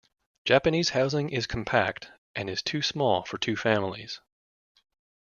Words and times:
Japanese 0.45 0.89
housing 0.89 1.29
is 1.29 1.45
compact, 1.45 2.11
and 2.35 2.49
is 2.49 2.63
too 2.63 2.81
small 2.81 3.21
for 3.23 3.37
two 3.37 3.55
families. 3.55 4.19